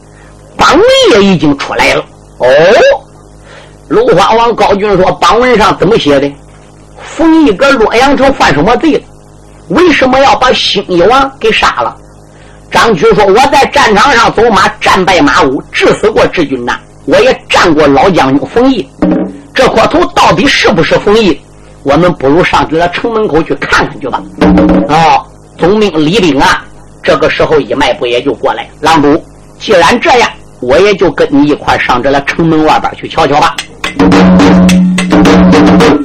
[0.57, 2.05] 榜文也已经出来了。
[2.39, 2.47] 哦，
[3.89, 6.31] 鲁花王高俊说：“榜文上怎么写的？
[7.01, 9.01] 冯毅搁洛阳城犯什么罪了？
[9.69, 11.97] 为什么要把兴义王给杀了？”
[12.77, 16.79] 张举说：“我在战场上走马，战败马武，致死过智军呐。
[17.07, 18.87] 我也战过老将军冯毅。
[19.55, 21.41] 这块头到底是不是冯毅？
[21.85, 24.23] 我们不如上这个城门口去看看去吧。”
[24.91, 25.25] 哦，
[25.57, 26.63] 总兵李炳啊，
[27.03, 28.69] 这个时候一迈步也就过来。
[28.81, 29.25] 郎主，
[29.59, 33.57] 既然这样，我也就跟你一块上这个城门外边去瞧瞧吧。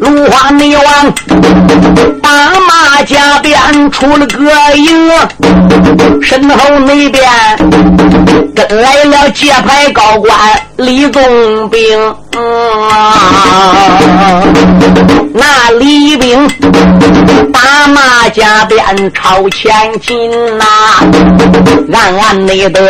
[0.02, 1.14] 芦花女王
[2.24, 2.30] 打
[2.68, 3.54] 马加鞭
[3.92, 5.12] 出了个营，
[6.24, 7.24] 身后那边
[8.56, 10.32] 跟来了界牌高官
[10.78, 12.16] 李宗兵。
[15.34, 16.48] 那李兵
[17.54, 20.66] 打马加鞭朝前进呐，
[21.94, 22.82] 暗暗内的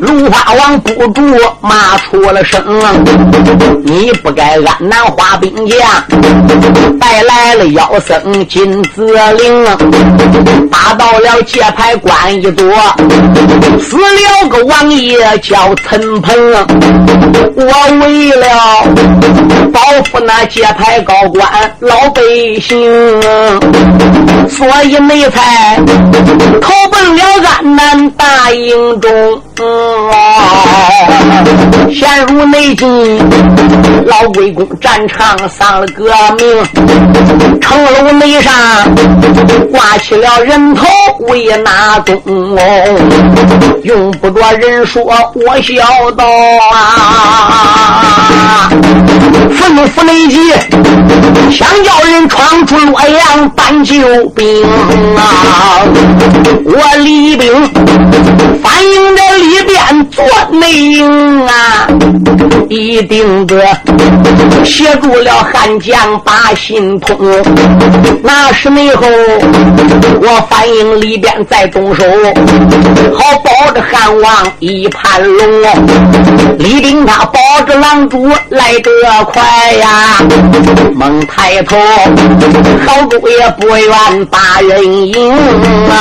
[0.00, 1.22] 芦花王不住
[1.60, 2.62] 骂出了声：
[3.84, 5.89] 你不该安南花兵将，
[6.98, 9.64] 带来了妖僧金子灵，
[10.70, 12.66] 打到了界牌关一座，
[13.80, 16.34] 死了个王爷叫陈鹏，
[17.56, 18.30] 我为。
[18.30, 18.46] 了
[19.72, 21.44] 保护那界牌高官
[21.80, 22.22] 老百
[22.62, 23.20] 姓，
[24.48, 25.76] 所以没才
[26.60, 29.10] 投奔了安南大营中。
[31.92, 33.18] 陷入内境，
[34.06, 36.04] 老鬼公战场丧了革
[36.36, 36.44] 命，
[37.60, 38.52] 城楼内上
[39.72, 40.86] 挂起了人头
[41.28, 42.20] 为哪宗？
[43.84, 46.22] 用不着人说，我晓得
[46.70, 48.70] 啊！
[49.58, 50.52] 吩咐内急，
[51.50, 53.96] 想叫人闯出洛阳搬救
[54.30, 54.62] 兵
[55.16, 55.80] 啊！
[56.66, 57.50] 我李兵
[58.62, 61.88] 反映着里边做内应啊，
[62.68, 63.64] 一定得
[64.64, 67.16] 协助了汉将把心通。
[68.22, 69.06] 那时内后，
[70.22, 72.02] 我反应里边再动手，
[73.14, 75.62] 好保着汉王一盘龙。
[76.58, 78.90] 李兵他保着狼主来得
[79.26, 79.42] 快
[79.74, 80.18] 呀，
[80.94, 81.76] 猛抬头，
[82.86, 85.32] 好主也不愿把人赢
[85.88, 85.96] 啊。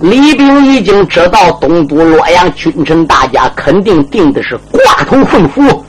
[0.00, 5.84] 李炳已经知道东都洛阳君臣大家肯定定的是挂头混服，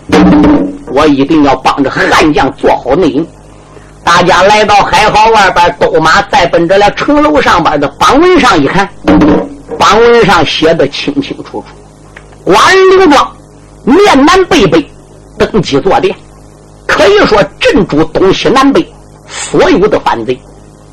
[0.88, 3.26] 我一定要帮着汉将做好内应。
[4.04, 8.90] 大家来到海壕外边，斗马再奔着了城楼上边的榜文上一看，
[9.78, 11.64] 榜文上写的清清楚楚：
[12.44, 12.58] 关
[12.98, 13.32] 刘庄
[13.84, 14.90] 面南背北
[15.38, 16.16] 登基坐殿，
[16.88, 18.92] 可以说镇住东西南北
[19.28, 20.40] 所有的反贼。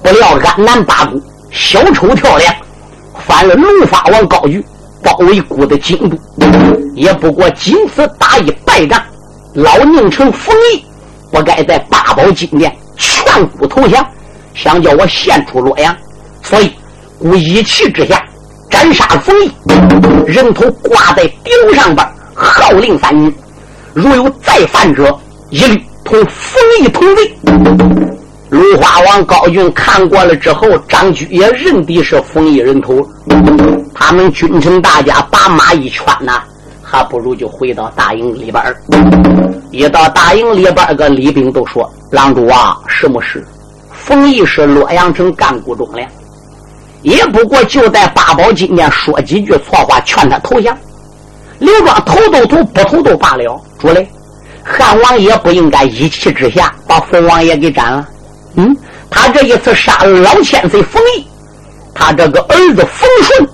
[0.03, 2.55] 不料安南八股小丑跳梁。
[3.27, 4.65] 反了龙发王高举，
[5.03, 6.17] 包围孤的京都，
[6.95, 9.03] 也不过仅此打一败仗。
[9.55, 10.85] 老宁城封邑
[11.33, 14.07] 不该在八宝金殿劝孤投降，
[14.55, 15.95] 想叫我献出洛阳，
[16.43, 16.71] 所以
[17.19, 18.23] 故一气之下
[18.71, 19.51] 斩杀封邑，
[20.27, 23.35] 人头挂在顶上边，号令三军，
[23.93, 25.19] 如有再犯者，
[25.51, 27.35] 一律同封邑同罪。
[28.57, 33.07] 鲁花王高俊看过了之后，张居也认的是冯异人头。
[33.95, 36.43] 他们君臣大家把马一圈呐，
[36.83, 38.65] 还不如就回到大营里边
[39.73, 43.47] 一到大营里边个李兵都说：“郎主啊，什么事？
[43.93, 46.09] 冯异是洛阳城干部忠良，
[47.03, 50.75] 也不过就在八宝金殿说几句错话，劝他投降。
[51.59, 53.61] 刘庄投都投，不投都罢了。
[53.79, 54.09] 主嘞，
[54.65, 58.09] 汉王爷不应该一气之下把冯王爷给斩了。”
[58.57, 58.77] 嗯，
[59.11, 61.27] 他这一次杀了老千岁冯毅，
[61.95, 63.49] 他这个儿子冯顺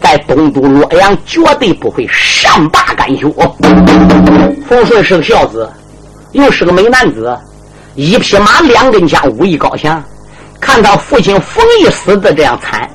[0.00, 3.30] 在东都洛阳绝对不会善罢甘休。
[4.66, 5.70] 冯顺是个孝子，
[6.32, 7.36] 又是个美男子，
[7.94, 10.02] 一匹马两根枪，武艺高强。
[10.60, 12.88] 看他父亲冯毅死的这样惨，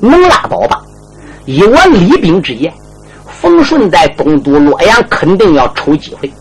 [0.00, 0.80] 能拉倒吧？
[1.44, 2.72] 以我李炳之言，
[3.26, 6.32] 冯顺在东都洛阳肯定要瞅机会，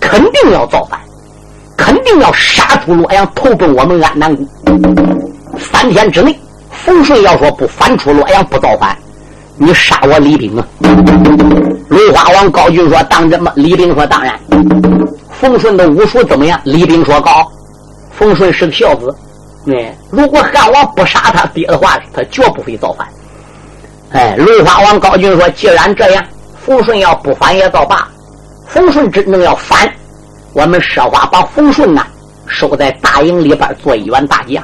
[0.00, 1.00] 肯定要造反。
[1.92, 4.48] 肯定要杀出洛阳，投奔我们安南宫。
[5.58, 6.34] 三天之内，
[6.70, 8.96] 冯顺要说不反出洛阳，不造反，
[9.58, 10.66] 你杀我李炳啊！
[11.90, 14.40] 鲁花王高俊说：“当真吗？”李炳说：“当然。”
[15.38, 16.58] 冯顺的武术怎么样？
[16.64, 17.46] 李炳说：“高。”
[18.10, 19.14] 冯顺是个孝子，
[19.70, 23.06] 哎，如果汉王不杀他爹的话，他绝不会造反。
[24.12, 26.24] 哎，鲁花王高俊说：“既然这样，
[26.64, 28.08] 冯顺要不反也造罢。
[28.66, 29.86] 冯顺真正要反。”
[30.54, 32.06] 我们设法把冯顺呐
[32.46, 34.62] 收在大营里边做一员大将。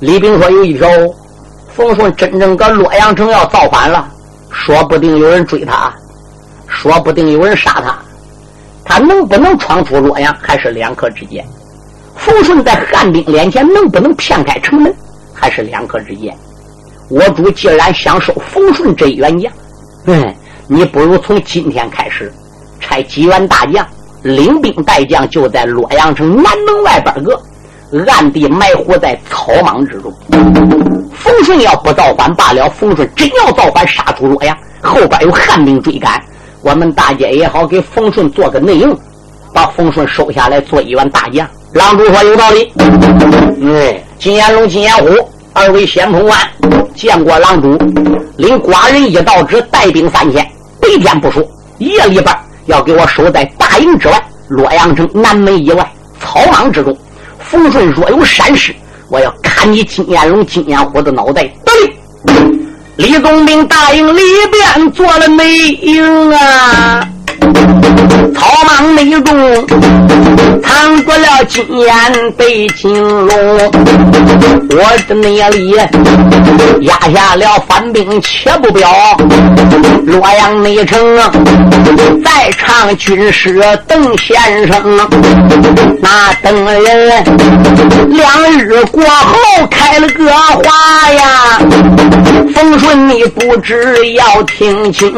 [0.00, 0.88] 李冰说有一条，
[1.68, 4.08] 冯顺真正搁洛阳城要造反了，
[4.50, 5.92] 说不定有人追他，
[6.66, 7.98] 说不定有人杀他，
[8.84, 11.44] 他能不能闯出洛阳，还是两可之间。
[12.16, 14.94] 冯顺在汉兵面前能不能骗开城门，
[15.34, 16.34] 还是两可之间。
[17.08, 19.52] 我主既然想收冯顺这一员将，
[20.06, 20.34] 嗯，
[20.66, 22.32] 你不如从今天开始，
[22.80, 23.86] 差几员大将
[24.22, 27.40] 领兵带将，就在洛阳城南门外边个
[28.10, 30.12] 暗地埋伏在草莽之中。
[31.12, 36.22] 冯顺要不造反罢了，冯顺真要造反，杀出洛阳，后边有汉兵追赶，
[36.62, 38.96] 我们大街也好给冯顺做个内应，
[39.52, 41.46] 把冯顺收下来做一员大将。
[41.72, 42.72] 郎主说有道理，
[43.60, 45.08] 嗯，金眼龙、金眼虎。
[45.52, 46.38] 二位先锋官
[46.94, 47.76] 见过郎主，
[48.36, 50.44] 领寡人一道旨，带兵三千，
[50.80, 51.42] 白天不说，
[51.78, 52.26] 夜里边
[52.70, 56.96] 要给我守在大营之外，洛阳城南门以外草莽之中。
[57.38, 58.74] 冯顺若有闪失，
[59.08, 61.42] 我要砍你金眼龙、金眼虎的脑袋！
[61.64, 61.72] 得
[62.32, 64.20] 令，李宗兵大营里
[64.52, 67.08] 边做了内应啊。
[68.34, 69.66] 草莽内中
[70.62, 73.30] 藏过了金眼北金龙，
[74.70, 75.76] 我的那里
[76.80, 78.88] 压下了反兵且不表，
[80.06, 81.16] 洛阳内城
[82.24, 84.98] 在唱军师邓先生，
[86.00, 87.24] 那等人
[88.08, 91.58] 两日过后开了个花呀，
[92.54, 95.12] 冯顺你不知要听清，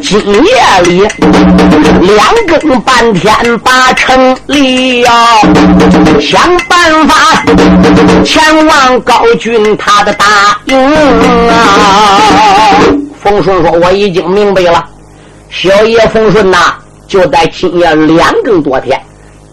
[0.00, 0.95] 今夜里。
[1.02, 5.12] 两更半天把城里要
[6.20, 7.42] 想办法
[8.24, 10.24] 前往高军他的大
[10.66, 10.78] 营
[11.48, 12.20] 啊！
[13.22, 14.84] 冯顺说：“我已经明白了，
[15.50, 16.74] 小爷冯顺呐，
[17.08, 19.00] 就在今夜两更多天，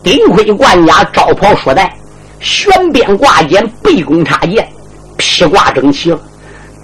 [0.04, 1.92] 顶盔冠甲，罩袍束带，
[2.40, 4.68] 悬鞭挂肩，背弓插箭，
[5.18, 6.20] 披挂整齐了。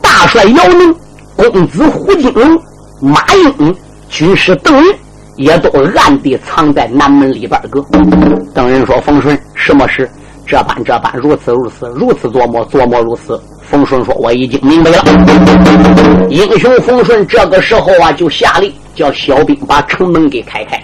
[0.01, 0.95] 大帅姚能、
[1.35, 2.59] 公子胡金龙、
[2.99, 3.75] 马英。”
[4.09, 4.95] 军师邓人
[5.37, 7.81] 也都暗地藏在南门里边个。
[8.53, 10.09] 邓人说：“冯顺，什么事？
[10.45, 14.97] 这般这般，如此如此，如此琢磨琢磨如此。”冯顺说：“我已经明白了。”
[16.29, 20.81] 英雄冯顺这个时候啊，就下令叫小兵把城门给开开。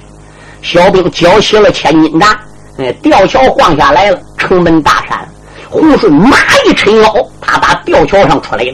[0.61, 2.39] 小兵缴起了千斤闸，
[2.77, 5.27] 哎，吊桥晃下来了，城门大闪。
[5.69, 8.73] 洪顺马一抻腰，他把吊桥上出来了，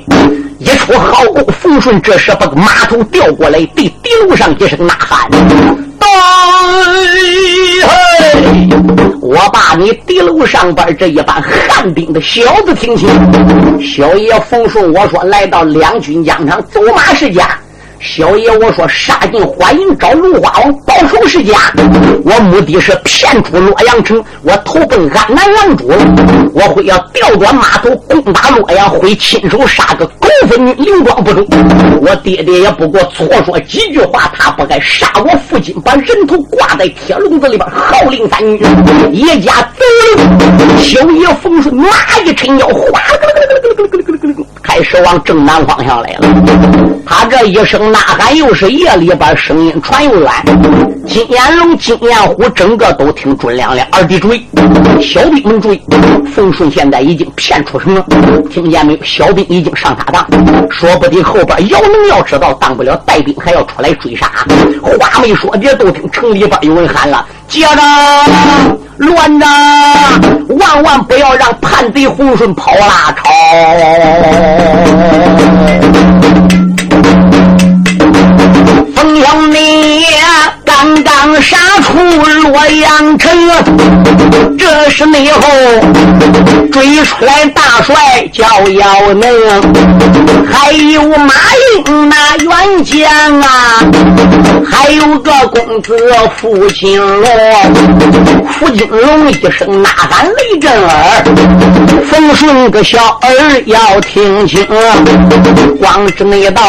[0.60, 1.46] 一出好功。
[1.60, 5.30] 冯顺这时把个马头调过来，对地楼上一声呐喊：“，
[9.22, 13.10] 我把你地楼上边这一班汉兵的小子听清。
[13.82, 17.58] 小爷冯顺，我说来到两军疆场，走马是家。”
[18.02, 21.54] 小爷，我说杀进欢迎找龙花王报仇是家，
[22.26, 25.88] 我目的是骗出洛阳城，我投奔安南王主。
[26.54, 31.46] 我会要调转马头攻打洛阳，会亲手杀个狗分军，灵光不中。
[32.02, 38.62] 我爹爹也不过错说几句话，他不该杀我父亲，把人头挂在铁笼子里边，号令三军，
[39.12, 39.86] 一家走
[40.18, 40.80] 了。
[40.80, 41.88] 小爷冯顺马
[42.26, 43.00] 一抻腰，哗
[44.64, 46.28] 开始往正南方向来了。
[47.06, 47.92] 他这一声。
[47.92, 50.32] 呐喊又是夜里边声音传又远，
[51.06, 53.86] 金眼龙、金眼虎整个都听准亮亮。
[53.92, 54.46] 二弟注意，
[55.02, 55.82] 小兵们注意，
[56.34, 58.06] 冯顺现在已经骗出城了，
[58.50, 59.00] 听见没有？
[59.04, 60.26] 小兵已经上他当，
[60.70, 64.32] 说不定后边姚能要知道，当不了带兵还要出来追杀。
[64.82, 67.82] 话没说别都听城里边有人喊了：“接着
[68.96, 69.46] 乱着，
[70.58, 72.86] 万万不要让叛贼洪顺跑了！”
[73.22, 73.30] 吵！
[78.96, 80.06] 冯小你
[80.74, 81.94] 刚刚杀出
[82.50, 83.30] 洛阳城，
[84.58, 85.42] 这是内后
[86.72, 89.30] 追出来大帅叫姚能，
[90.50, 91.34] 还有马
[91.86, 93.82] 英那元将啊，
[94.66, 95.94] 还有个公子
[96.38, 97.24] 傅金龙。
[98.50, 101.24] 傅金龙一声呐喊雷震耳，
[102.10, 104.66] 冯顺个小儿要听清，
[105.80, 106.64] 光知没道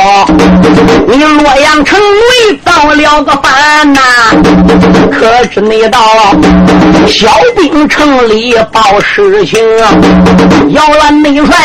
[1.07, 1.98] 你洛阳城。
[2.03, 4.01] 内造了个反呐，
[5.11, 5.99] 可知没到
[7.07, 9.59] 小兵城里报事情，
[10.70, 11.57] 姚兰内帅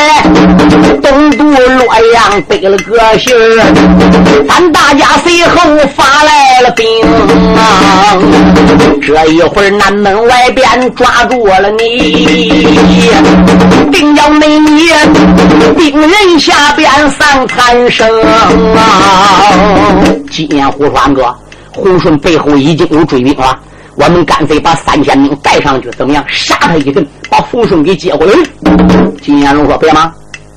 [1.01, 3.73] 东渡洛阳背了个信儿，
[4.47, 6.85] 咱大家随后发来了兵
[7.55, 8.17] 啊！
[9.01, 13.13] 这一会儿南门外边抓住了你，
[13.91, 14.89] 定要没你
[15.77, 18.51] 兵人下边三砍生啊！
[20.29, 21.33] 金眼虎说：“哥，
[21.77, 23.55] 洪顺背后已经有追兵了，
[23.95, 26.25] 我们干脆把三千兵带上去，怎么样？
[26.27, 28.33] 杀他一顿，把洪顺给接回来。”
[29.21, 30.11] 金延龙说：“别忙，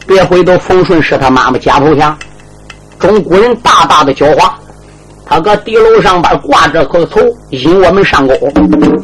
[0.06, 0.56] 别回头。
[0.58, 2.16] 冯顺是他妈妈假投降。
[2.98, 4.50] 中国人大大的狡猾。”
[5.30, 7.20] 他搁地楼上边挂着个头，
[7.50, 8.34] 引我们上钩，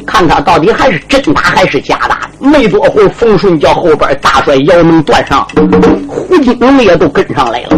[0.05, 2.29] 看他到底还是真打还是假打。
[2.37, 5.47] 没多会冯顺叫后边大帅姚能断上，
[6.05, 7.69] 胡金龙也都跟上来了。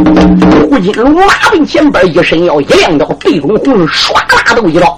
[0.67, 4.97] 胡金龙马奔前边一伸腰，一亮腰，对中红顺唰啦都一刀。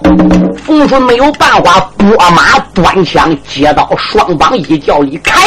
[0.64, 5.38] 冯顺没有办法，拨马端枪接刀，双方一叫里开。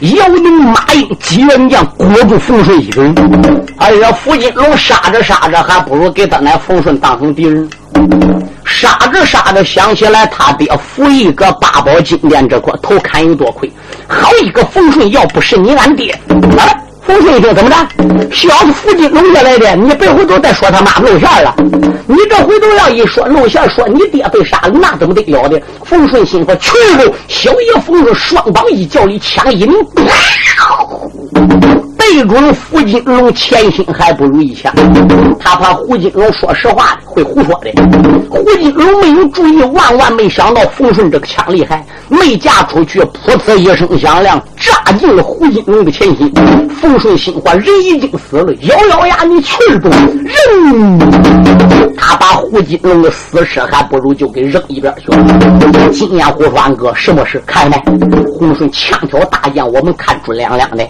[0.00, 3.66] 姚宁、马英几员将裹住冯顺一个人。
[3.78, 7.68] 哎呀，傅金龙杀着杀着，还不如给他那冯顺当成敌人。
[8.64, 13.70] 杀着杀着，想起来他爹福一个八宝金殿这块头砍有多亏。
[14.06, 16.12] 好一个冯顺，要不是你俺爹，
[16.56, 16.62] 啊！
[17.08, 17.76] 冯顺一听怎么着？
[18.30, 21.54] 小子附近弄下来的，你别回都在说他妈露馅了。
[22.06, 25.58] 你这回头要一说露馅，说你爹被杀了，那怎么得了的？
[25.86, 29.66] 冯顺心说：去喽，小爷冯顺双膀一叫里枪一，
[32.08, 34.72] 对准胡金龙前心还不如一枪。
[35.38, 37.70] 他怕胡金龙说实话会胡说的。
[38.30, 46.32] 胡金龙没有注意，万万没想到冯顺这个枪厉害，没架出去，噗呲一声响亮，扎进了胡金龙的前心。
[46.80, 46.98] 冯。
[46.98, 49.88] 顺心话，人已经死了，咬咬牙，你去不？
[49.88, 50.98] 人，
[51.96, 55.90] 他把胡金龙的死尸还不如就给扔一边去了。
[55.92, 57.40] 金眼虎说：“哥，什么事？
[57.46, 57.80] 看来
[58.36, 60.84] 洪顺枪挑大将，我们看出亮亮的。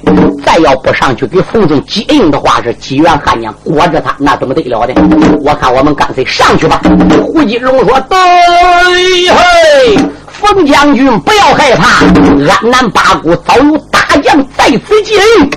[0.46, 4.92] 再要不上上去给冯顺接应的话，是几员汉将裹着他，那怎么得了的？
[5.40, 6.82] 我看我们干脆上去吧。”
[7.24, 8.18] 胡金龙说：“对，
[9.30, 15.50] 嘿，冯将军不要害怕，安南八国早有大将在此接应。”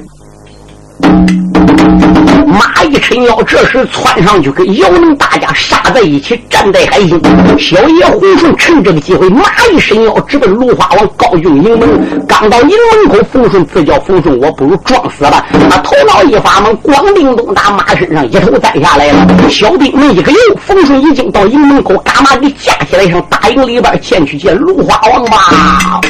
[2.48, 7.22] 马一伸腰，这时窜上去跟姚能大家杀在一起，站在海心。
[7.58, 12.26] 小爷胡顺趁这个机会，马一伸腰，直奔芦花王高峻营门。
[12.28, 15.46] 刚到营门口，冯顺自叫冯顺，我不如撞死吧。
[15.70, 19.50] 他头脑一发懵，咣叮咚打马身上一头栽下来了。
[19.50, 26.02] 小兵们一个油，冯顺已经到营门口，干嘛给架起来上大营里边前去见芦花王吧。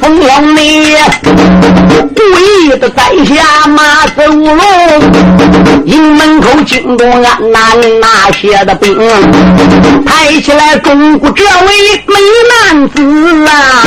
[0.00, 0.96] 冯兄弟
[2.14, 2.22] 故
[2.66, 4.60] 意的在下马走龙。
[5.84, 7.60] 营门口惊动俺南
[8.00, 8.96] 那些的兵，
[10.04, 11.70] 抬起来中国这位
[12.06, 12.14] 美
[12.48, 13.84] 男子啊，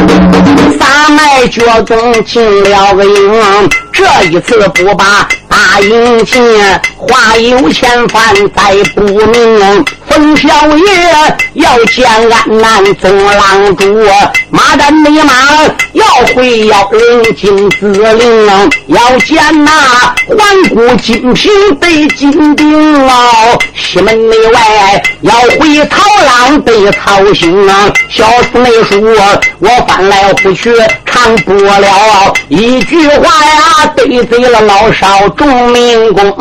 [0.79, 3.69] 撒麦脚中进了个营，
[4.03, 6.43] 这一次不把大营进，
[6.97, 9.85] 话有千帆再不明。
[10.09, 10.47] 冯小
[10.77, 10.85] 爷
[11.53, 14.05] 要见安南总郎主，
[14.49, 15.33] 马战密马
[15.93, 19.71] 要回要领金子令，要见那
[20.27, 28.99] 环顾金瓶被金兵哦，西门内外要回曹郎得操心啊，小四妹说，
[29.59, 30.71] 我翻来覆去
[31.05, 36.35] 唱不了一句话呀，得罪了老少众民工。